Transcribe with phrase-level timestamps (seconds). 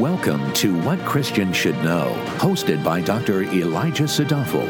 [0.00, 3.42] Welcome to What Christians Should Know, hosted by Dr.
[3.42, 4.64] Elijah Sadaphal.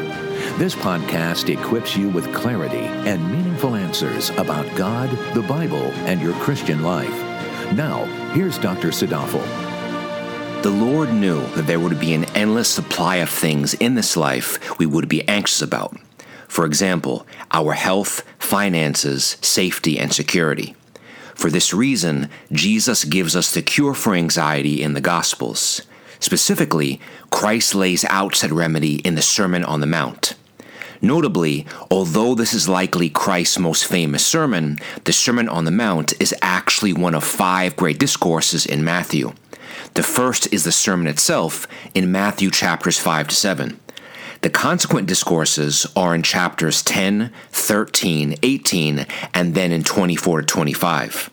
[0.57, 6.33] This podcast equips you with clarity and meaningful answers about God, the Bible, and your
[6.33, 7.17] Christian life.
[7.71, 8.03] Now,
[8.33, 8.89] here's Dr.
[8.89, 9.41] Sadaphal.
[10.63, 14.77] The Lord knew that there would be an endless supply of things in this life
[14.79, 15.95] we would be anxious about.
[16.49, 20.75] For example, our health, finances, safety, and security.
[21.41, 25.81] For this reason, Jesus gives us the cure for anxiety in the Gospels.
[26.19, 27.01] Specifically,
[27.31, 30.35] Christ lays out said remedy in the Sermon on the Mount.
[31.01, 36.35] Notably, although this is likely Christ's most famous sermon, the Sermon on the Mount is
[36.43, 39.33] actually one of five great discourses in Matthew.
[39.95, 43.79] The first is the sermon itself in Matthew chapters 5 to 7.
[44.41, 51.30] The consequent discourses are in chapters 10, 13, 18, and then in 24 to 25.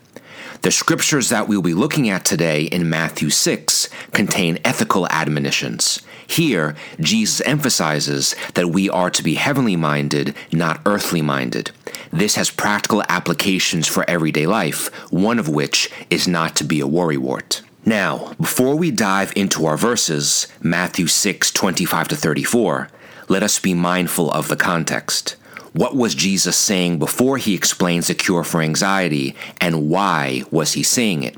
[0.63, 6.03] The scriptures that we'll be looking at today in Matthew 6 contain ethical admonitions.
[6.27, 11.71] Here, Jesus emphasizes that we are to be heavenly minded, not earthly minded.
[12.13, 16.89] This has practical applications for everyday life, one of which is not to be a
[16.89, 17.63] worrywart.
[17.85, 22.89] Now, before we dive into our verses, Matthew 6 25 to 34,
[23.29, 25.37] let us be mindful of the context.
[25.73, 30.83] What was Jesus saying before he explains the cure for anxiety, and why was he
[30.83, 31.37] saying it?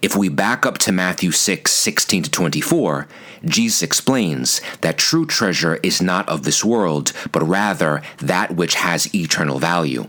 [0.00, 3.08] If we back up to Matthew 6 16 to 24,
[3.44, 9.12] Jesus explains that true treasure is not of this world, but rather that which has
[9.12, 10.06] eternal value.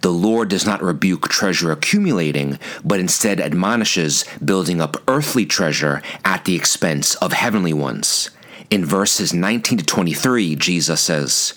[0.00, 6.44] The Lord does not rebuke treasure accumulating, but instead admonishes building up earthly treasure at
[6.44, 8.30] the expense of heavenly ones.
[8.70, 11.54] In verses 19 to 23, Jesus says,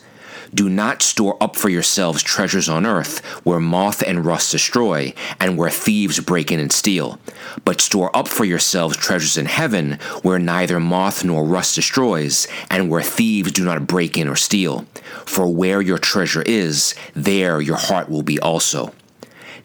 [0.54, 5.58] do not store up for yourselves treasures on earth, where moth and rust destroy, and
[5.58, 7.20] where thieves break in and steal.
[7.64, 12.90] But store up for yourselves treasures in heaven, where neither moth nor rust destroys, and
[12.90, 14.86] where thieves do not break in or steal.
[15.26, 18.94] For where your treasure is, there your heart will be also.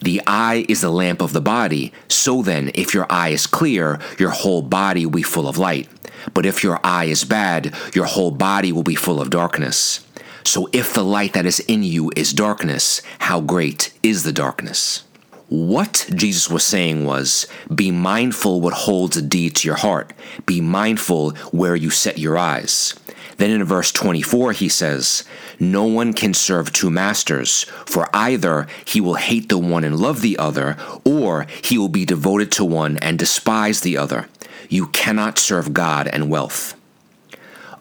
[0.01, 3.99] The eye is the lamp of the body, so then, if your eye is clear,
[4.19, 5.89] your whole body will be full of light.
[6.35, 10.06] But if your eye is bad, your whole body will be full of darkness.
[10.47, 15.03] So if the light that is in you is darkness, how great is the darkness?
[15.49, 20.13] What Jesus was saying was be mindful what holds a deed to your heart,
[20.47, 22.95] be mindful where you set your eyes.
[23.39, 25.25] Then in verse 24, he says,
[25.59, 30.21] No one can serve two masters, for either he will hate the one and love
[30.21, 34.29] the other, or he will be devoted to one and despise the other.
[34.69, 36.76] You cannot serve God and wealth.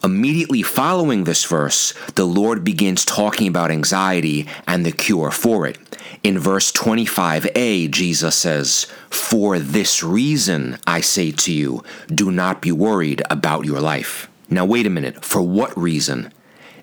[0.06, 5.80] Immediately following this verse, the Lord begins talking about anxiety and the cure for it.
[6.22, 12.72] In verse 25a, Jesus says, For this reason I say to you, do not be
[12.72, 14.30] worried about your life.
[14.48, 16.32] Now, wait a minute, for what reason?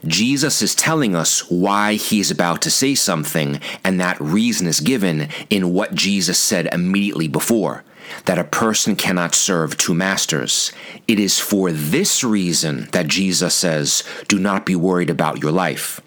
[0.04, 4.80] Jesus is telling us why he is about to say something, and that reason is
[4.80, 7.84] given in what Jesus said immediately before
[8.24, 10.72] that a person cannot serve two masters.
[11.08, 16.00] It is for this reason that Jesus says, Do not be worried about your life.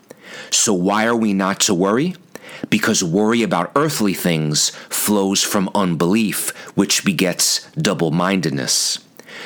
[0.50, 2.16] So, why are we not to worry?
[2.70, 9.00] Because worry about earthly things flows from unbelief, which begets double mindedness.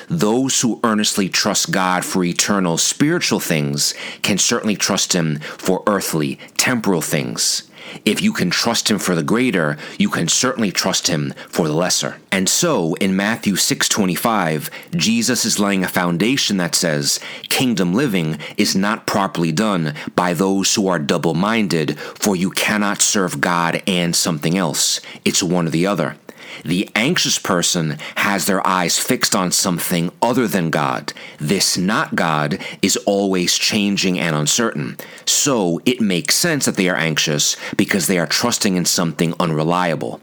[0.07, 6.39] Those who earnestly trust God for eternal spiritual things can certainly trust Him for earthly
[6.57, 7.68] temporal things.
[8.05, 11.73] If you can trust him for the greater, you can certainly trust him for the
[11.73, 12.17] lesser.
[12.31, 17.19] And so, in Matthew 6:25, Jesus is laying a foundation that says,
[17.49, 23.41] kingdom living is not properly done by those who are double-minded, for you cannot serve
[23.41, 25.01] God and something else.
[25.25, 26.15] It's one or the other.
[26.63, 31.13] The anxious person has their eyes fixed on something other than God.
[31.39, 34.97] This not God is always changing and uncertain.
[35.25, 40.21] So it makes sense that they are anxious because they are trusting in something unreliable.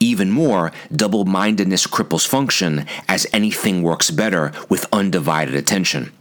[0.00, 6.12] Even more, double mindedness cripples function as anything works better with undivided attention.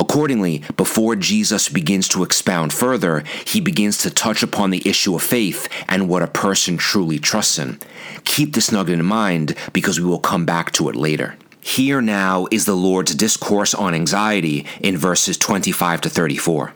[0.00, 5.22] Accordingly, before Jesus begins to expound further, he begins to touch upon the issue of
[5.22, 7.78] faith and what a person truly trusts in.
[8.24, 11.36] Keep this nugget in mind because we will come back to it later.
[11.60, 16.74] Here now is the Lord's discourse on anxiety in verses 25 to 34.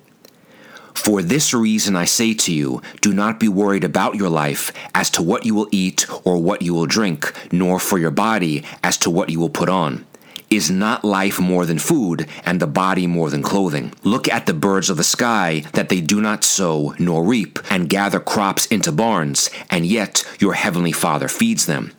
[0.94, 5.10] For this reason I say to you, do not be worried about your life as
[5.10, 8.98] to what you will eat or what you will drink, nor for your body as
[8.98, 10.04] to what you will put on.
[10.50, 13.92] Is not life more than food, and the body more than clothing?
[14.02, 17.90] Look at the birds of the sky, that they do not sow nor reap, and
[17.90, 21.92] gather crops into barns, and yet your heavenly Father feeds them.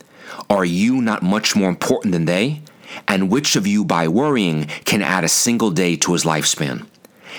[0.48, 2.62] Are you not much more important than they?
[3.06, 6.86] And which of you, by worrying, can add a single day to his lifespan?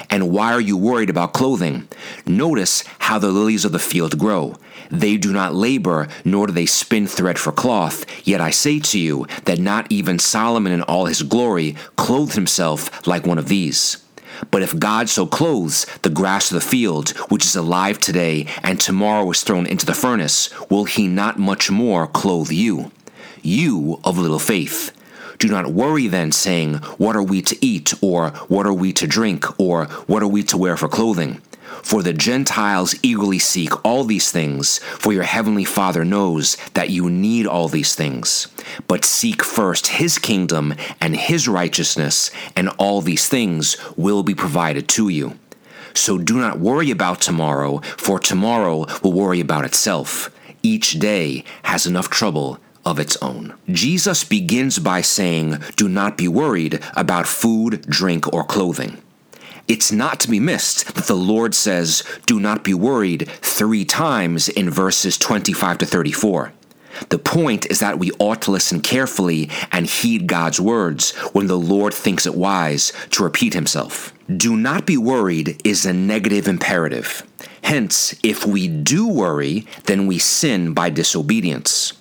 [0.09, 1.87] And why are you worried about clothing?
[2.25, 4.55] Notice how the lilies of the field grow.
[4.89, 8.05] They do not labor, nor do they spin thread for cloth.
[8.27, 13.07] Yet I say to you that not even Solomon in all his glory clothed himself
[13.07, 14.03] like one of these.
[14.49, 18.79] But if God so clothes the grass of the field, which is alive today and
[18.79, 22.91] tomorrow is thrown into the furnace, will he not much more clothe you?
[23.41, 24.91] You of little faith.
[25.41, 27.95] Do not worry then, saying, What are we to eat?
[27.99, 29.59] Or what are we to drink?
[29.59, 31.41] Or what are we to wear for clothing?
[31.81, 37.09] For the Gentiles eagerly seek all these things, for your heavenly Father knows that you
[37.09, 38.49] need all these things.
[38.87, 44.87] But seek first his kingdom and his righteousness, and all these things will be provided
[44.89, 45.39] to you.
[45.95, 50.29] So do not worry about tomorrow, for tomorrow will worry about itself.
[50.61, 53.53] Each day has enough trouble of its own.
[53.69, 59.01] Jesus begins by saying, Do not be worried about food, drink, or clothing.
[59.67, 64.49] It's not to be missed that the Lord says, Do not be worried three times
[64.49, 66.53] in verses 25 to 34.
[67.09, 71.57] The point is that we ought to listen carefully and heed God's words when the
[71.57, 74.13] Lord thinks it wise to repeat himself.
[74.27, 77.23] Do not be worried is a negative imperative.
[77.63, 81.93] Hence, if we do worry, then we sin by disobedience.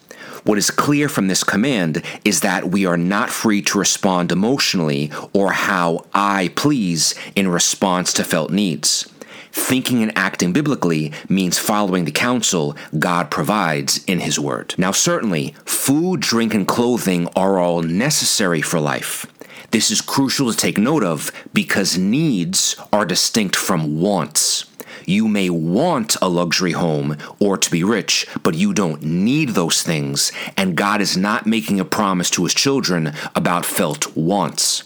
[0.44, 5.10] What is clear from this command is that we are not free to respond emotionally
[5.32, 9.10] or how I please in response to felt needs.
[9.52, 14.74] Thinking and acting biblically means following the counsel God provides in His Word.
[14.78, 19.26] Now, certainly, food, drink, and clothing are all necessary for life.
[19.72, 24.69] This is crucial to take note of because needs are distinct from wants.
[25.06, 29.82] You may want a luxury home or to be rich, but you don't need those
[29.82, 34.84] things, and God is not making a promise to his children about felt wants.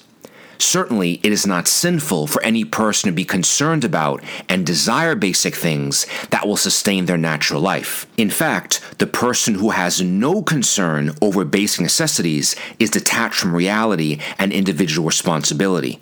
[0.58, 5.54] Certainly, it is not sinful for any person to be concerned about and desire basic
[5.54, 8.06] things that will sustain their natural life.
[8.16, 14.20] In fact, the person who has no concern over basic necessities is detached from reality
[14.38, 16.00] and individual responsibility.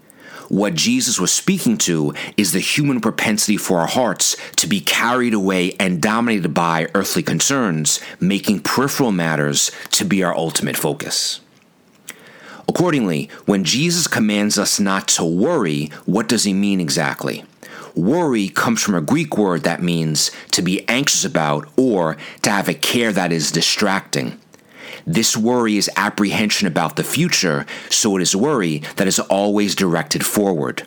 [0.48, 5.34] What Jesus was speaking to is the human propensity for our hearts to be carried
[5.34, 11.40] away and dominated by earthly concerns, making peripheral matters to be our ultimate focus.
[12.68, 17.44] Accordingly, when Jesus commands us not to worry, what does he mean exactly?
[17.94, 22.68] Worry comes from a Greek word that means to be anxious about or to have
[22.68, 24.38] a care that is distracting.
[25.06, 30.24] This worry is apprehension about the future, so it is worry that is always directed
[30.24, 30.86] forward.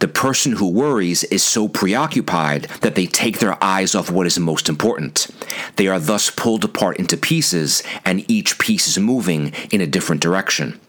[0.00, 4.38] The person who worries is so preoccupied that they take their eyes off what is
[4.38, 5.28] most important.
[5.76, 10.22] They are thus pulled apart into pieces, and each piece is moving in a different
[10.22, 10.80] direction.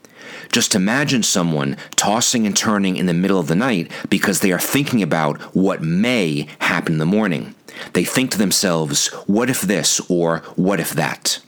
[0.51, 4.59] Just imagine someone tossing and turning in the middle of the night because they are
[4.59, 7.53] thinking about what may happen in the morning.
[7.93, 11.39] They think to themselves, what if this or what if that?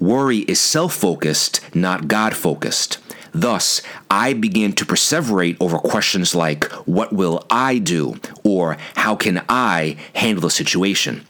[0.00, 2.98] Worry is self focused, not God focused.
[3.32, 8.20] Thus, I begin to perseverate over questions like, What will I do?
[8.44, 11.26] or How can I handle the situation?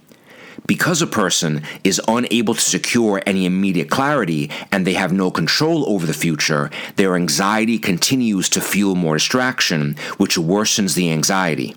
[0.67, 5.88] Because a person is unable to secure any immediate clarity and they have no control
[5.88, 11.75] over the future, their anxiety continues to fuel more distraction, which worsens the anxiety.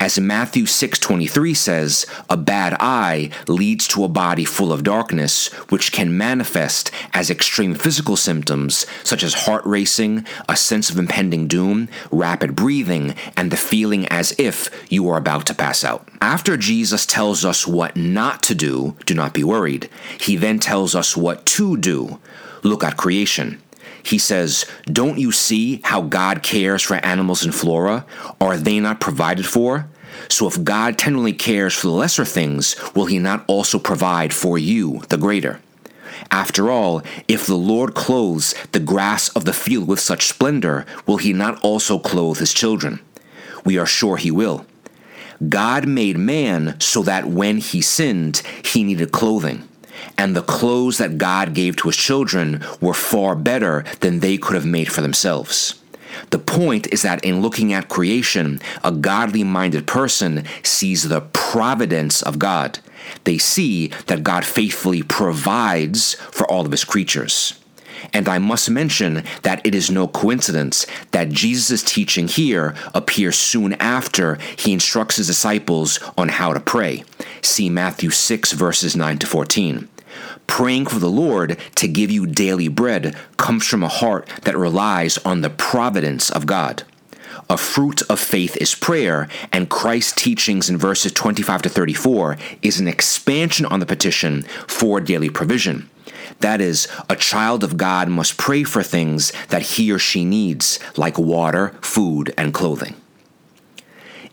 [0.00, 5.92] As Matthew 6:23 says, a bad eye leads to a body full of darkness, which
[5.92, 11.88] can manifest as extreme physical symptoms such as heart racing, a sense of impending doom,
[12.10, 16.08] rapid breathing, and the feeling as if you are about to pass out.
[16.20, 19.88] After Jesus tells us what not to do, do not be worried.
[20.20, 22.18] He then tells us what to do.
[22.62, 23.60] Look at creation.
[24.08, 28.06] He says, Don't you see how God cares for animals and flora?
[28.40, 29.86] Are they not provided for?
[30.30, 34.56] So if God tenderly cares for the lesser things, will he not also provide for
[34.56, 35.60] you the greater?
[36.30, 41.18] After all, if the Lord clothes the grass of the field with such splendor, will
[41.18, 43.00] he not also clothe his children?
[43.66, 44.64] We are sure he will.
[45.50, 49.68] God made man so that when he sinned, he needed clothing
[50.16, 54.54] and the clothes that God gave to his children were far better than they could
[54.54, 55.80] have made for themselves.
[56.30, 62.22] The point is that in looking at creation, a godly minded person sees the providence
[62.22, 62.80] of God.
[63.24, 67.54] They see that God faithfully provides for all of his creatures.
[68.12, 73.74] And I must mention that it is no coincidence that Jesus' teaching here appears soon
[73.74, 77.04] after he instructs his disciples on how to pray.
[77.48, 79.88] See Matthew 6, verses 9 to 14.
[80.46, 85.16] Praying for the Lord to give you daily bread comes from a heart that relies
[85.24, 86.82] on the providence of God.
[87.48, 92.78] A fruit of faith is prayer, and Christ's teachings in verses 25 to 34 is
[92.80, 95.88] an expansion on the petition for daily provision.
[96.40, 100.78] That is, a child of God must pray for things that he or she needs,
[100.98, 102.94] like water, food, and clothing.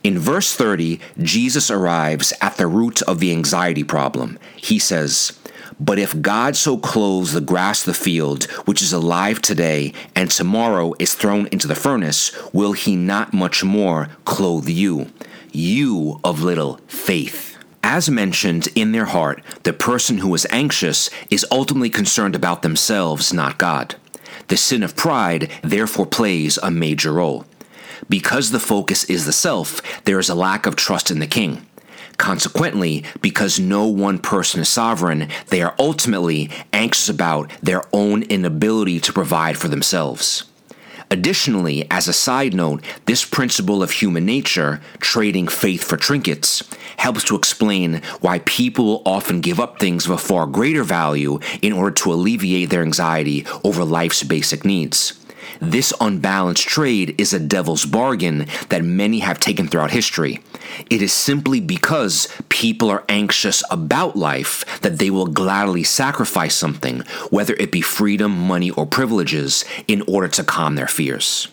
[0.05, 4.38] In verse 30, Jesus arrives at the root of the anxiety problem.
[4.55, 5.39] He says,
[5.79, 10.29] But if God so clothes the grass of the field, which is alive today, and
[10.29, 15.12] tomorrow is thrown into the furnace, will he not much more clothe you,
[15.51, 17.57] you of little faith?
[17.81, 23.33] As mentioned, in their heart, the person who is anxious is ultimately concerned about themselves,
[23.33, 23.95] not God.
[24.50, 27.47] The sin of pride therefore plays a major role.
[28.09, 31.65] Because the focus is the self, there is a lack of trust in the king.
[32.17, 39.00] Consequently, because no one person is sovereign, they are ultimately anxious about their own inability
[39.01, 40.45] to provide for themselves.
[41.12, 46.63] Additionally, as a side note, this principle of human nature, trading faith for trinkets,
[46.97, 51.74] helps to explain why people often give up things of a far greater value in
[51.74, 55.13] order to alleviate their anxiety over life's basic needs.
[55.62, 60.41] This unbalanced trade is a devil's bargain that many have taken throughout history.
[60.89, 67.01] It is simply because people are anxious about life that they will gladly sacrifice something,
[67.29, 71.47] whether it be freedom, money, or privileges, in order to calm their fears.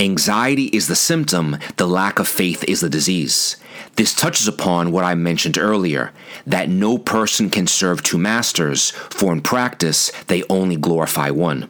[0.00, 3.56] Anxiety is the symptom, the lack of faith is the disease.
[3.96, 6.12] This touches upon what I mentioned earlier
[6.46, 11.68] that no person can serve two masters, for in practice they only glorify one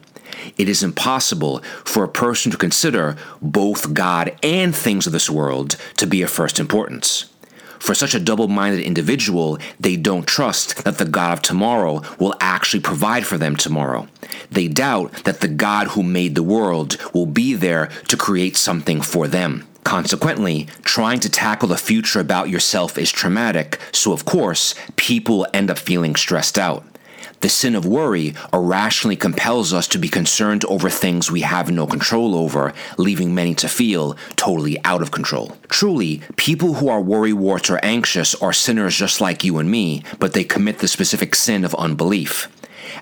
[0.57, 5.75] it is impossible for a person to consider both God and things of this world
[5.97, 7.29] to be of first importance.
[7.79, 12.35] For such a double minded individual, they don't trust that the God of tomorrow will
[12.41, 14.07] actually provide for them tomorrow.
[14.51, 19.01] They doubt that the God who made the world will be there to create something
[19.01, 19.65] for them.
[19.85, 25.71] Consequently, trying to tackle the future about yourself is traumatic, so of course, people end
[25.71, 26.83] up feeling stressed out.
[27.41, 31.87] The sin of worry irrationally compels us to be concerned over things we have no
[31.87, 35.55] control over, leaving many to feel totally out of control.
[35.69, 40.33] Truly, people who are worrywarts or anxious are sinners just like you and me, but
[40.33, 42.49] they commit the specific sin of unbelief.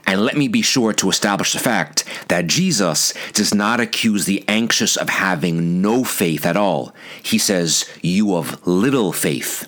[0.06, 4.44] And let me be sure to establish the fact that Jesus does not accuse the
[4.48, 6.94] anxious of having no faith at all.
[7.24, 9.68] He says, You of little faith.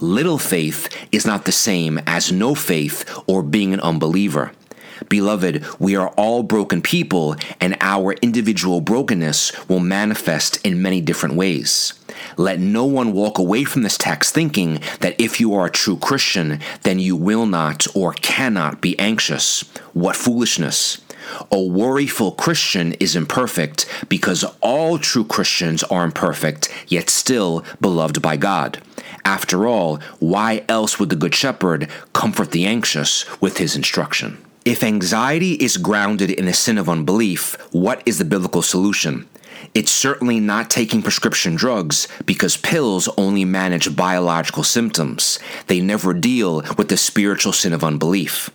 [0.00, 4.52] Little faith is not the same as no faith or being an unbeliever.
[5.08, 11.34] Beloved, we are all broken people, and our individual brokenness will manifest in many different
[11.34, 11.94] ways.
[12.36, 15.96] Let no one walk away from this text thinking that if you are a true
[15.96, 19.62] Christian, then you will not or cannot be anxious.
[19.94, 21.00] What foolishness!
[21.50, 28.36] A worryful Christian is imperfect because all true Christians are imperfect, yet still beloved by
[28.36, 28.80] God.
[29.24, 34.38] After all, why else would the Good Shepherd comfort the anxious with his instruction?
[34.64, 39.28] If anxiety is grounded in a sin of unbelief, what is the biblical solution?
[39.74, 45.38] It's certainly not taking prescription drugs because pills only manage biological symptoms.
[45.66, 48.50] They never deal with the spiritual sin of unbelief.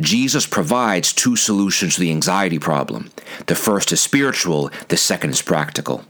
[0.00, 3.10] Jesus provides two solutions to the anxiety problem.
[3.46, 6.04] The first is spiritual, the second is practical.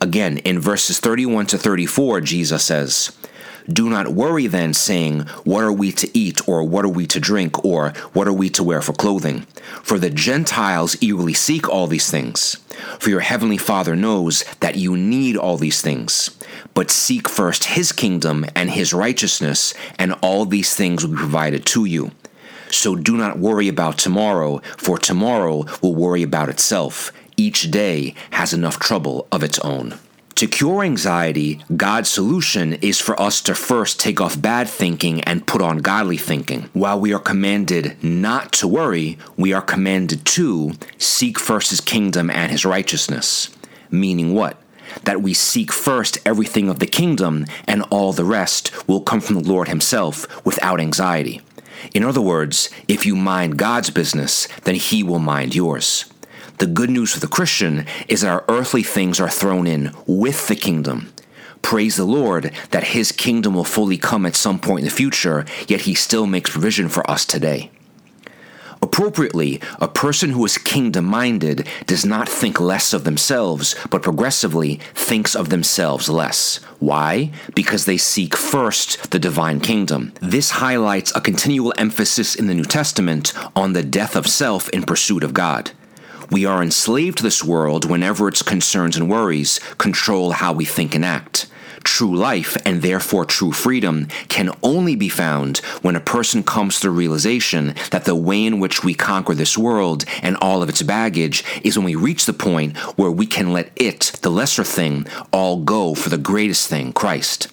[0.00, 3.16] Again, in verses 31 to 34, Jesus says,
[3.66, 7.18] Do not worry then, saying, What are we to eat, or what are we to
[7.18, 9.42] drink, or what are we to wear for clothing?
[9.82, 12.56] For the Gentiles eagerly seek all these things.
[12.98, 16.30] For your heavenly Father knows that you need all these things.
[16.74, 21.64] But seek first his kingdom and his righteousness, and all these things will be provided
[21.66, 22.10] to you.
[22.70, 27.12] So do not worry about tomorrow, for tomorrow will worry about itself.
[27.36, 29.98] Each day has enough trouble of its own.
[30.36, 35.46] To cure anxiety, God's solution is for us to first take off bad thinking and
[35.46, 36.70] put on godly thinking.
[36.72, 42.30] While we are commanded not to worry, we are commanded to seek first his kingdom
[42.30, 43.50] and his righteousness.
[43.90, 44.58] Meaning what?
[45.04, 49.42] That we seek first everything of the kingdom, and all the rest will come from
[49.42, 51.42] the Lord himself without anxiety.
[51.94, 56.06] In other words, if you mind God's business, then He will mind yours.
[56.58, 60.48] The good news for the Christian is that our earthly things are thrown in with
[60.48, 61.12] the kingdom.
[61.60, 65.44] Praise the Lord that His kingdom will fully come at some point in the future,
[65.68, 67.70] yet He still makes provision for us today.
[68.80, 74.76] Appropriately, a person who is kingdom minded does not think less of themselves, but progressively
[74.94, 76.58] thinks of themselves less.
[76.78, 77.32] Why?
[77.54, 80.12] Because they seek first the divine kingdom.
[80.20, 84.84] This highlights a continual emphasis in the New Testament on the death of self in
[84.84, 85.72] pursuit of God.
[86.30, 90.94] We are enslaved to this world whenever its concerns and worries control how we think
[90.94, 91.46] and act.
[91.84, 96.88] True life, and therefore true freedom, can only be found when a person comes to
[96.88, 100.82] the realization that the way in which we conquer this world and all of its
[100.82, 105.06] baggage is when we reach the point where we can let it, the lesser thing,
[105.32, 107.46] all go for the greatest thing, Christ.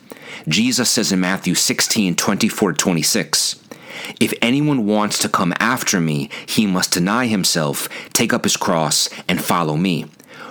[0.47, 3.62] Jesus says in Matthew 16 24 26,
[4.19, 9.09] if anyone wants to come after me, he must deny himself, take up his cross,
[9.27, 10.05] and follow me.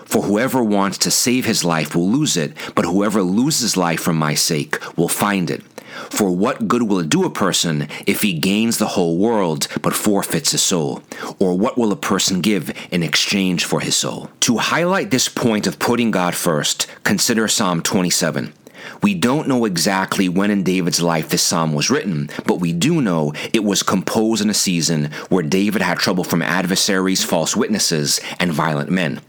[0.04, 4.12] For whoever wants to save his life will lose it, but whoever loses life for
[4.12, 5.62] my sake will find it.
[6.10, 9.94] For what good will it do a person if he gains the whole world but
[9.94, 11.02] forfeits his soul?
[11.38, 14.30] Or what will a person give in exchange for his soul?
[14.40, 18.52] To highlight this point of putting God first, consider Psalm 27.
[19.02, 23.00] We don't know exactly when in David's life this psalm was written, but we do
[23.00, 28.20] know it was composed in a season where David had trouble from adversaries, false witnesses,
[28.38, 29.20] and violent men.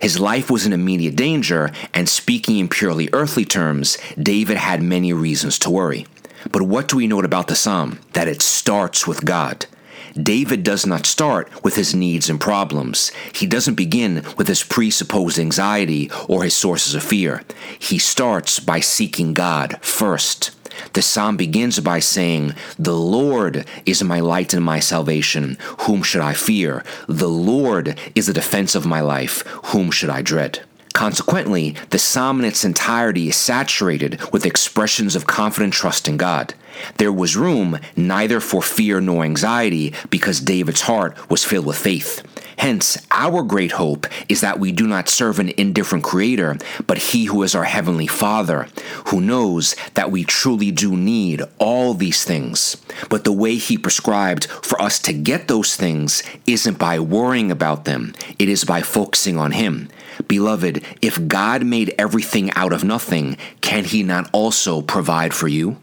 [0.00, 5.12] His life was in immediate danger, and speaking in purely earthly terms, David had many
[5.12, 6.06] reasons to worry.
[6.50, 7.98] But what do we note about the psalm?
[8.12, 9.66] That it starts with God.
[10.14, 13.10] David does not start with his needs and problems.
[13.32, 17.42] He doesn't begin with his presupposed anxiety or his sources of fear.
[17.78, 20.52] He starts by seeking God first.
[20.92, 25.58] The psalm begins by saying, The Lord is my light and my salvation.
[25.80, 26.84] Whom should I fear?
[27.08, 29.42] The Lord is the defense of my life.
[29.66, 30.60] Whom should I dread?
[30.92, 36.54] Consequently, the psalm in its entirety is saturated with expressions of confident trust in God.
[36.96, 42.22] There was room neither for fear nor anxiety because David's heart was filled with faith.
[42.58, 46.58] Hence, our great hope is that we do not serve an indifferent Creator,
[46.88, 48.66] but He who is our Heavenly Father,
[49.06, 52.76] who knows that we truly do need all these things.
[53.08, 57.84] But the way He prescribed for us to get those things isn't by worrying about
[57.84, 59.88] them, it is by focusing on Him.
[60.26, 65.76] Beloved, if God made everything out of nothing, can He not also provide for you?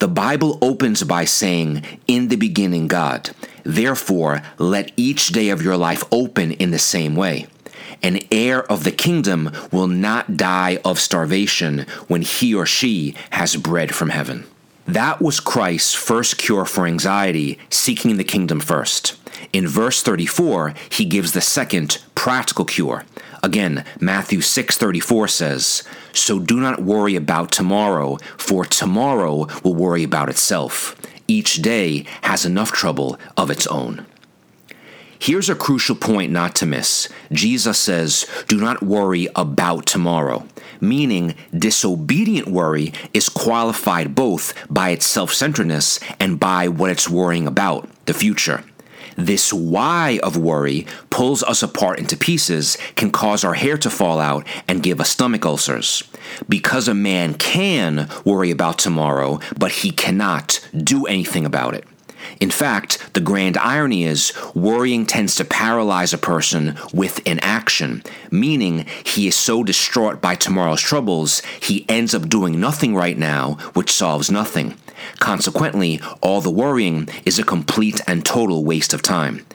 [0.00, 3.30] The Bible opens by saying, In the beginning, God.
[3.64, 7.48] Therefore, let each day of your life open in the same way.
[8.02, 13.56] An heir of the kingdom will not die of starvation when he or she has
[13.56, 14.46] bread from heaven.
[14.86, 19.18] That was Christ's first cure for anxiety, seeking the kingdom first.
[19.52, 23.04] In verse 34, he gives the second practical cure.
[23.42, 30.28] Again, Matthew 6:34 says, "So do not worry about tomorrow, for tomorrow will worry about
[30.28, 30.96] itself.
[31.28, 34.06] Each day has enough trouble of its own."
[35.20, 37.06] Here's a crucial point not to miss.
[37.30, 40.46] Jesus says, Do not worry about tomorrow,
[40.80, 47.46] meaning disobedient worry is qualified both by its self centeredness and by what it's worrying
[47.46, 48.64] about, the future.
[49.16, 54.20] This why of worry pulls us apart into pieces, can cause our hair to fall
[54.20, 56.02] out, and give us stomach ulcers.
[56.48, 61.84] Because a man can worry about tomorrow, but he cannot do anything about it.
[62.38, 68.86] In fact, the grand irony is worrying tends to paralyze a person with inaction, meaning
[69.04, 73.90] he is so distraught by tomorrow's troubles, he ends up doing nothing right now, which
[73.92, 74.76] solves nothing.
[75.18, 79.46] Consequently, all the worrying is a complete and total waste of time.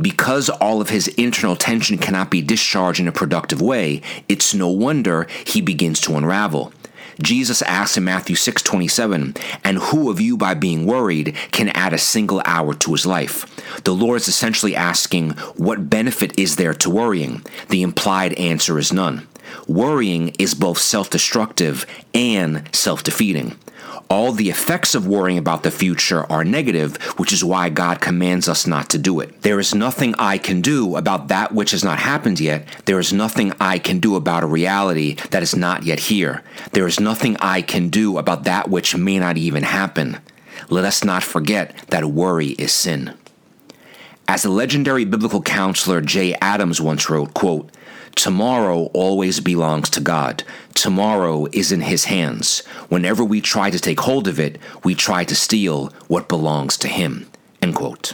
[0.00, 4.68] Because all of his internal tension cannot be discharged in a productive way, it's no
[4.68, 6.72] wonder he begins to unravel.
[7.22, 11.98] Jesus asks in Matthew 6:27, "And who of you by being worried can add a
[11.98, 13.46] single hour to his life?"
[13.84, 18.92] The Lord is essentially asking, "What benefit is there to worrying?" The implied answer is
[18.92, 19.26] none.
[19.66, 21.84] Worrying is both self-destructive
[22.14, 23.56] and self-defeating.
[24.08, 28.48] All the effects of worrying about the future are negative, which is why God commands
[28.48, 29.42] us not to do it.
[29.42, 32.66] There is nothing I can do about that which has not happened yet.
[32.86, 36.42] There is nothing I can do about a reality that is not yet here.
[36.72, 40.18] There is nothing I can do about that which may not even happen.
[40.68, 43.14] Let us not forget that worry is sin.
[44.28, 47.70] As the legendary biblical counselor Jay Adams once wrote, quote,
[48.20, 50.44] Tomorrow always belongs to God.
[50.74, 52.58] Tomorrow is in His hands.
[52.90, 56.88] Whenever we try to take hold of it, we try to steal what belongs to
[56.88, 57.30] Him.
[57.62, 58.12] End quote.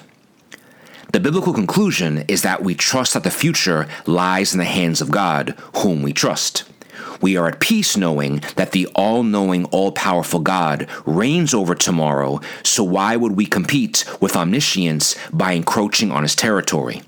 [1.11, 5.11] The biblical conclusion is that we trust that the future lies in the hands of
[5.11, 6.63] God, whom we trust.
[7.21, 12.41] we are at peace knowing that the all knowing, all powerful God reigns over tomorrow,
[12.63, 17.03] so why would we compete with omniscience by encroaching on his territory?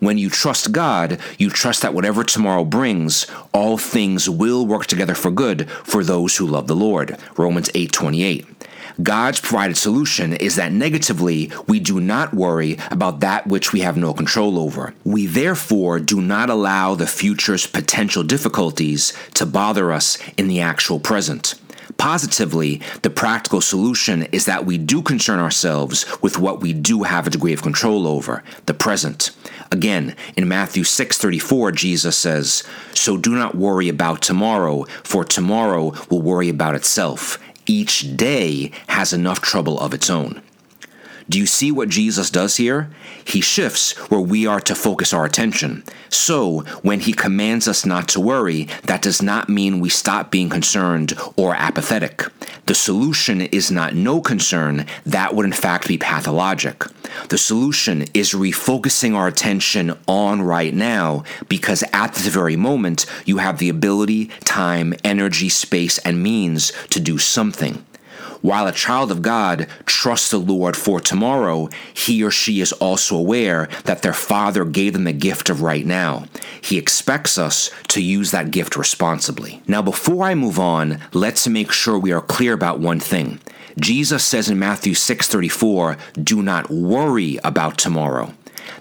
[0.00, 5.14] When you trust God, you trust that whatever tomorrow brings, all things will work together
[5.14, 7.16] for good for those who love the Lord.
[7.36, 8.46] Romans 8:28.
[9.02, 13.96] God's provided solution is that negatively, we do not worry about that which we have
[13.96, 14.94] no control over.
[15.04, 21.00] We therefore do not allow the future's potential difficulties to bother us in the actual
[21.00, 21.54] present.
[22.04, 27.26] Positively, the practical solution is that we do concern ourselves with what we do have
[27.26, 29.30] a degree of control over, the present.
[29.72, 32.62] Again, in Matthew 6:34, Jesus says,
[32.92, 39.14] "So do not worry about tomorrow, for tomorrow will worry about itself each day has
[39.14, 40.42] enough trouble of its own.
[41.30, 42.90] Do you see what Jesus does here?
[43.24, 45.84] He shifts where we are to focus our attention.
[46.08, 50.48] So, when he commands us not to worry, that does not mean we stop being
[50.48, 52.24] concerned or apathetic.
[52.66, 56.84] The solution is not no concern, that would in fact be pathologic.
[57.28, 63.38] The solution is refocusing our attention on right now because at this very moment you
[63.38, 67.84] have the ability, time, energy, space, and means to do something.
[68.44, 73.16] While a child of God trusts the Lord for tomorrow, he or she is also
[73.16, 76.26] aware that their Father gave them the gift of right now.
[76.60, 79.62] He expects us to use that gift responsibly.
[79.66, 83.40] Now, before I move on, let's make sure we are clear about one thing.
[83.80, 88.34] Jesus says in Matthew 6:34, "Do not worry about tomorrow."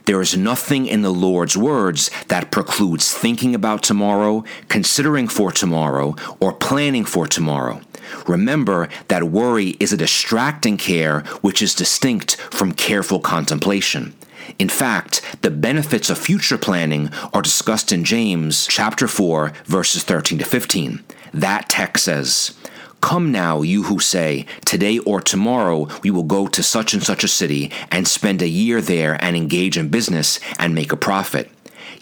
[0.06, 6.17] There is nothing in the Lord's words that precludes thinking about tomorrow, considering for tomorrow,
[6.41, 7.80] or planning for tomorrow.
[8.28, 14.13] Remember that worry is a distracting care which is distinct from careful contemplation.
[14.60, 20.39] In fact, the benefits of future planning are discussed in James chapter 4 verses 13
[20.39, 21.04] to 15.
[21.34, 22.54] That text says,
[23.02, 27.23] Come now, you who say, Today or tomorrow we will go to such and such
[27.23, 31.49] a city and spend a year there and engage in business and make a profit.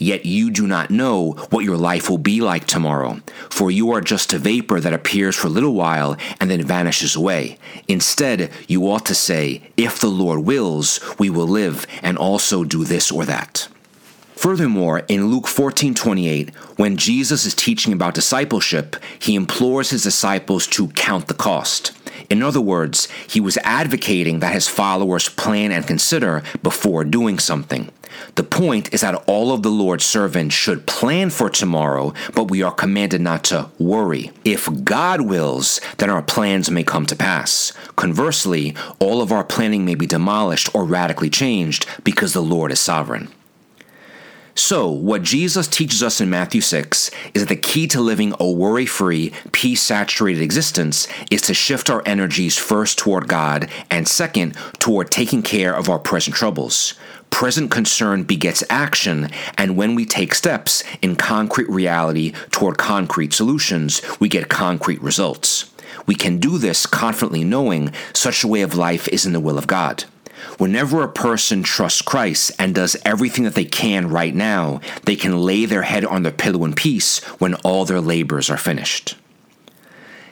[0.02, 4.02] Yet you do not know what your life will be like tomorrow, for you are
[4.02, 7.60] just a vapor that appears for a little while and then vanishes away.
[7.88, 12.84] Instead, you ought to say, If the Lord wills, we will live and also do
[12.84, 13.68] this or that.
[14.36, 20.88] Furthermore, in Luke 14:28, when Jesus is teaching about discipleship, he implores his disciples to
[20.88, 21.92] count the cost.
[22.28, 27.92] In other words, he was advocating that his followers plan and consider before doing something.
[28.36, 32.62] The point is that all of the Lord's servants should plan for tomorrow, but we
[32.62, 34.32] are commanded not to worry.
[34.46, 37.74] If God wills, then our plans may come to pass.
[37.96, 42.80] Conversely, all of our planning may be demolished or radically changed because the Lord is
[42.80, 43.30] sovereign.
[44.54, 48.52] So, what Jesus teaches us in Matthew 6 is that the key to living a
[48.52, 54.56] worry free, peace saturated existence is to shift our energies first toward God and second
[54.78, 56.96] toward taking care of our present troubles.
[57.32, 64.00] Present concern begets action, and when we take steps in concrete reality toward concrete solutions,
[64.20, 65.72] we get concrete results.
[66.06, 69.58] We can do this confidently knowing such a way of life is in the will
[69.58, 70.04] of God.
[70.58, 75.40] Whenever a person trusts Christ and does everything that they can right now, they can
[75.40, 79.16] lay their head on their pillow in peace when all their labors are finished.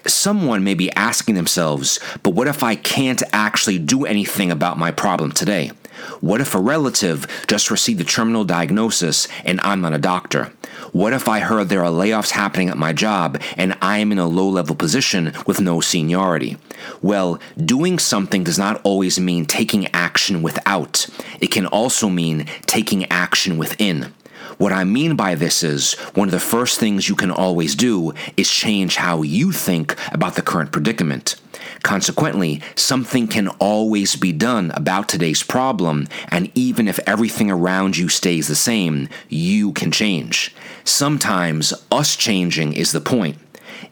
[0.05, 4.91] Someone may be asking themselves, but what if I can't actually do anything about my
[4.91, 5.71] problem today?
[6.21, 10.51] What if a relative just received a terminal diagnosis and I'm not a doctor?
[10.91, 14.19] What if I heard there are layoffs happening at my job and I am in
[14.19, 16.57] a low level position with no seniority?
[17.01, 21.07] Well, doing something does not always mean taking action without,
[21.39, 24.13] it can also mean taking action within.
[24.57, 28.13] What I mean by this is one of the first things you can always do
[28.35, 31.35] is change how you think about the current predicament.
[31.83, 38.09] Consequently, something can always be done about today's problem, and even if everything around you
[38.09, 40.53] stays the same, you can change.
[40.83, 43.37] Sometimes us changing is the point.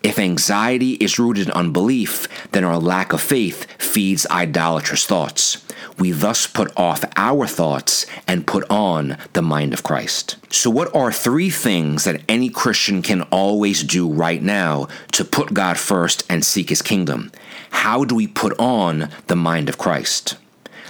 [0.03, 5.63] If anxiety is rooted in unbelief, then our lack of faith feeds idolatrous thoughts.
[5.97, 10.37] We thus put off our thoughts and put on the mind of Christ.
[10.51, 15.53] So, what are three things that any Christian can always do right now to put
[15.53, 17.31] God first and seek his kingdom?
[17.71, 20.37] How do we put on the mind of Christ?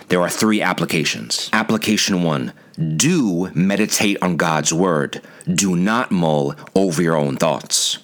[0.10, 1.50] There are three applications.
[1.54, 2.54] Application one
[2.96, 7.98] do meditate on God's word, do not mull over your own thoughts.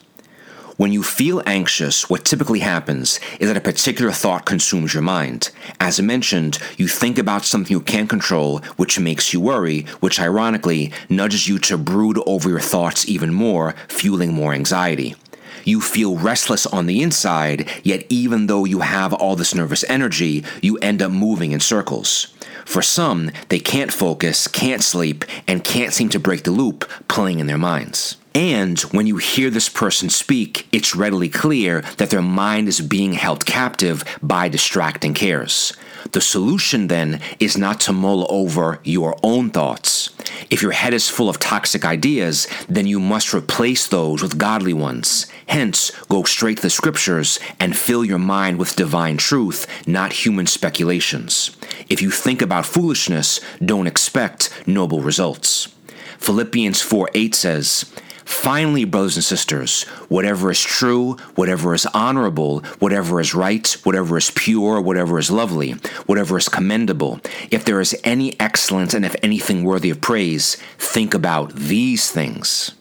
[0.83, 5.49] When you feel anxious, what typically happens is that a particular thought consumes your mind.
[5.79, 10.19] As I mentioned, you think about something you can't control, which makes you worry, which
[10.19, 15.15] ironically nudges you to brood over your thoughts even more, fueling more anxiety.
[15.63, 20.43] you feel restless on the inside, yet even though you have all this nervous energy,
[20.61, 22.33] you end up moving in circles.
[22.65, 27.39] For some, they can't focus, can't sleep, and can't seem to break the loop playing
[27.39, 28.17] in their minds.
[28.35, 33.13] And when you hear this person speak, it's readily clear that their mind is being
[33.13, 35.73] held captive by distracting cares.
[36.11, 40.09] The solution then is not to mull over your own thoughts.
[40.49, 44.73] If your head is full of toxic ideas, then you must replace those with godly
[44.73, 45.27] ones.
[45.47, 50.47] Hence, go straight to the scriptures and fill your mind with divine truth, not human
[50.47, 51.55] speculations.
[51.87, 55.73] If you think about foolishness, don't expect noble results.
[56.17, 57.91] Philippians 4 8 says,
[58.25, 64.31] Finally, brothers and sisters, whatever is true, whatever is honorable, whatever is right, whatever is
[64.31, 65.71] pure, whatever is lovely,
[66.05, 67.19] whatever is commendable,
[67.51, 72.71] if there is any excellence and if anything worthy of praise, think about these things.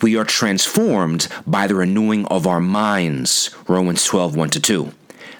[0.00, 4.92] We are transformed by the renewing of our minds, Romans 12 1 2.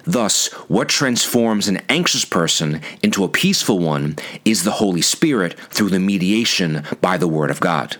[0.03, 5.89] Thus, what transforms an anxious person into a peaceful one is the Holy Spirit through
[5.89, 7.97] the mediation by the Word of God.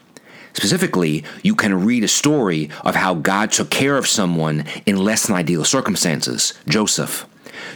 [0.59, 5.25] Specifically, you can read a story of how God took care of someone in less
[5.25, 7.25] than ideal circumstances, Joseph.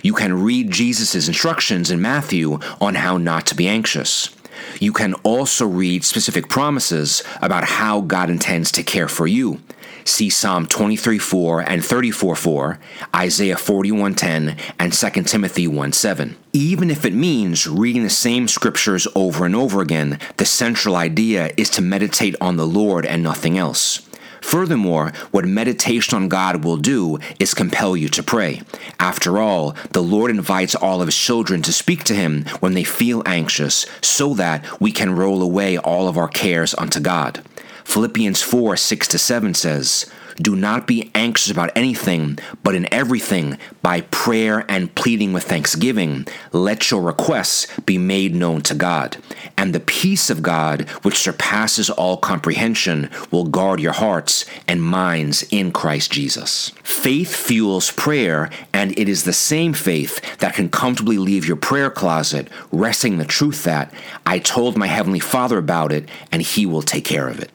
[0.01, 4.35] You can read Jesus' instructions in Matthew on how not to be anxious.
[4.81, 9.61] You can also read specific promises about how God intends to care for you,
[10.05, 12.79] See Psalm 23 4 and 34 4,
[13.15, 16.35] Isaiah 41 10, and 2 Timothy 1 7.
[16.51, 21.51] Even if it means reading the same scriptures over and over again, the central idea
[21.55, 24.07] is to meditate on the Lord and nothing else.
[24.41, 28.61] Furthermore, what meditation on God will do is compel you to pray.
[28.99, 32.83] After all, the Lord invites all of His children to speak to Him when they
[32.83, 37.41] feel anxious, so that we can roll away all of our cares unto God.
[37.83, 43.57] Philippians 4 6 to 7 says, Do not be anxious about anything, but in everything,
[43.81, 49.17] by prayer and pleading with thanksgiving, let your requests be made known to God.
[49.57, 55.43] And the peace of God, which surpasses all comprehension, will guard your hearts and minds
[55.51, 56.71] in Christ Jesus.
[56.83, 61.91] Faith fuels prayer, and it is the same faith that can comfortably leave your prayer
[61.91, 63.93] closet, resting the truth that
[64.25, 67.51] I told my Heavenly Father about it, and He will take care of it.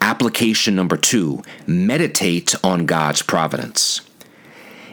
[0.00, 4.00] Application number two meditate on God's providence.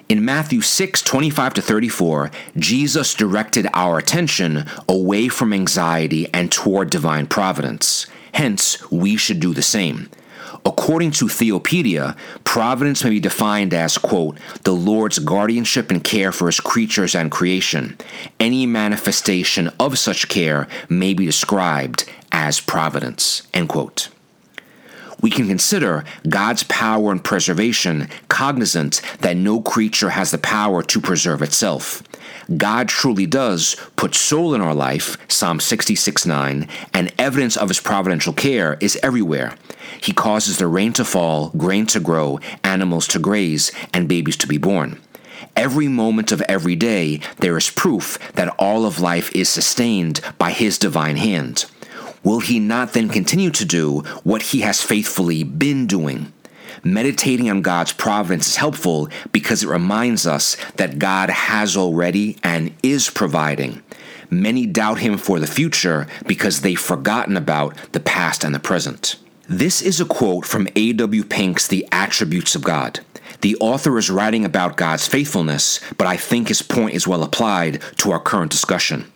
[0.10, 6.90] In Matthew 6 25 to 34, Jesus directed our attention away from anxiety and toward
[6.90, 8.06] divine providence.
[8.34, 10.10] Hence, we should do the same.
[10.66, 16.48] According to Theopedia, providence may be defined as, quote, the Lord's guardianship and care for
[16.48, 17.98] his creatures and creation.
[18.40, 24.10] Any manifestation of such care may be described as providence, end quote
[25.22, 31.02] we can consider God's power and preservation, cognizant that no creature has the power to
[31.02, 32.04] preserve itself.
[32.56, 37.82] God truly does put soul in our life, Psalm 66 9, and evidence of his
[37.82, 39.56] providential care is everywhere.
[40.00, 44.48] He causes the rain to fall, grain to grow, animals to graze, and babies to
[44.48, 45.02] be born.
[45.56, 50.52] Every moment of every day, there is proof that all of life is sustained by
[50.52, 51.66] His divine hand
[52.28, 56.34] will he not then continue to do what he has faithfully been doing?
[56.84, 62.74] Meditating on God's providence is helpful because it reminds us that God has already and
[62.84, 63.82] is providing.
[64.30, 69.16] Many doubt him for the future because they've forgotten about the past and the present.
[69.48, 71.24] This is a quote from A.W.
[71.24, 73.00] Pink's The Attributes of God.
[73.40, 77.82] The author is writing about God's faithfulness, but I think his point is well applied
[78.00, 79.10] to our current discussion.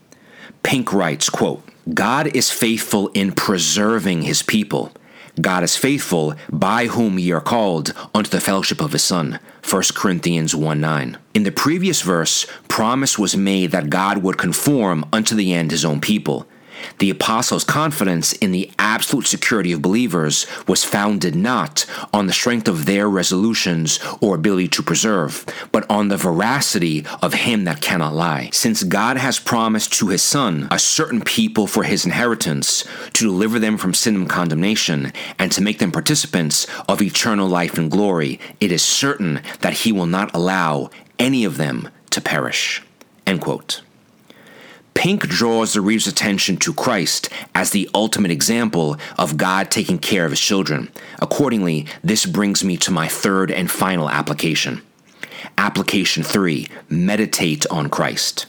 [0.63, 4.91] Pink writes, quote, God is faithful in preserving his people.
[5.39, 9.39] God is faithful by whom ye are called unto the fellowship of his Son.
[9.67, 11.17] 1 Corinthians 1 9.
[11.34, 15.86] In the previous verse, promise was made that God would conform unto the end his
[15.86, 16.46] own people.
[17.00, 22.67] The apostles' confidence in the absolute security of believers was founded not on the strength
[22.67, 28.13] of their resolutions or ability to preserve, but on the veracity of him that cannot
[28.13, 28.50] lie.
[28.54, 33.60] Since God has promised to his Son a certain people for his inheritance, to deliver
[33.60, 38.39] them from sin and condemnation, and to make them participants of eternal life and glory,
[38.60, 40.89] it is certain that he will not allow
[41.20, 42.82] any of them to perish.
[43.26, 43.82] End quote.
[44.93, 50.25] Pink draws the reader's attention to Christ as the ultimate example of God taking care
[50.25, 50.91] of his children.
[51.19, 54.82] Accordingly, this brings me to my third and final application.
[55.58, 58.45] Application 3 Meditate on Christ.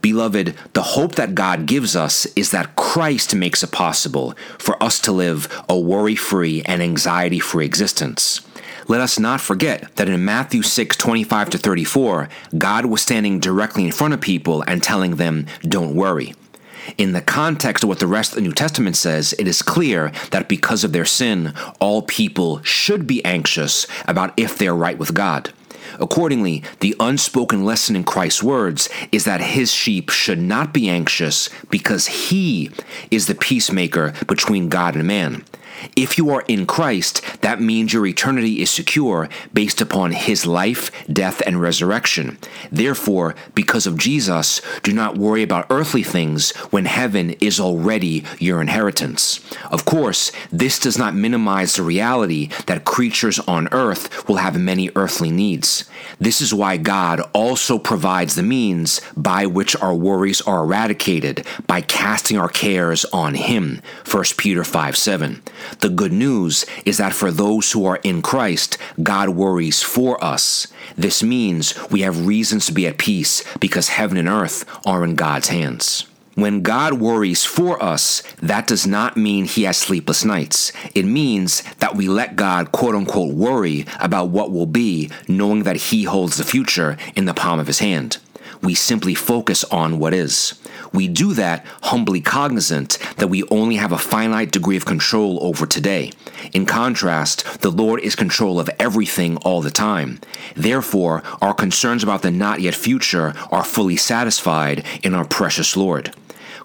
[0.00, 5.00] Beloved, the hope that God gives us is that Christ makes it possible for us
[5.00, 8.45] to live a worry free and anxiety free existence.
[8.88, 13.84] Let us not forget that in Matthew 6 25 to 34, God was standing directly
[13.84, 16.34] in front of people and telling them, Don't worry.
[16.96, 20.12] In the context of what the rest of the New Testament says, it is clear
[20.30, 24.96] that because of their sin, all people should be anxious about if they are right
[24.96, 25.52] with God.
[25.98, 31.48] Accordingly, the unspoken lesson in Christ's words is that his sheep should not be anxious
[31.70, 32.70] because he
[33.10, 35.44] is the peacemaker between God and man.
[35.94, 40.90] If you are in Christ, that means your eternity is secure based upon his life,
[41.12, 42.38] death, and resurrection.
[42.70, 48.60] Therefore, because of Jesus, do not worry about earthly things when heaven is already your
[48.60, 49.40] inheritance.
[49.70, 54.90] Of course, this does not minimize the reality that creatures on earth will have many
[54.96, 55.88] earthly needs.
[56.18, 61.80] This is why God also provides the means by which our worries are eradicated by
[61.80, 63.82] casting our cares on him.
[64.10, 65.42] 1 Peter 5 7.
[65.80, 70.66] The good news is that for those who are in Christ, God worries for us.
[70.96, 75.14] This means we have reasons to be at peace because heaven and earth are in
[75.14, 76.06] God's hands.
[76.36, 80.70] When God worries for us, that does not mean he has sleepless nights.
[80.94, 85.76] It means that we let God quote unquote worry about what will be, knowing that
[85.76, 88.18] he holds the future in the palm of his hand.
[88.62, 90.54] We simply focus on what is.
[90.92, 95.66] We do that humbly cognizant that we only have a finite degree of control over
[95.66, 96.12] today.
[96.52, 100.20] In contrast, the Lord is control of everything all the time.
[100.54, 106.14] Therefore, our concerns about the not yet future are fully satisfied in our precious Lord.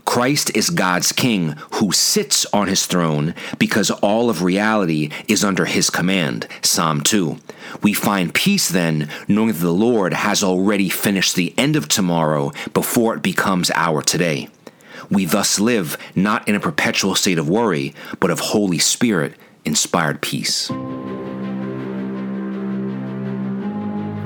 [0.06, 5.66] Christ is God's king who sits on his throne because all of reality is under
[5.66, 6.48] his command.
[6.62, 7.38] Psalm 2.
[7.82, 12.52] We find peace then, knowing that the Lord has already finished the end of tomorrow
[12.74, 14.50] before it becomes our today.
[15.10, 19.36] We thus live not in a perpetual state of worry, but of Holy Spirit
[19.66, 20.70] inspired peace.